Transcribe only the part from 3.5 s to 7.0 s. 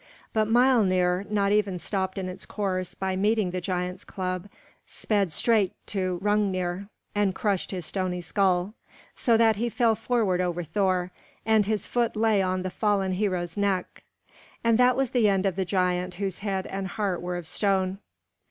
the giant's club, sped straight to Hrungnir